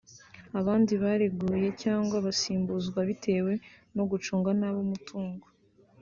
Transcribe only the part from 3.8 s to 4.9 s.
no gucunga nabi